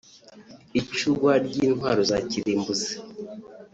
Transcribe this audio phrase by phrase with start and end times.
[0.79, 2.93] icurwa ry’intwaro za kirimbuzi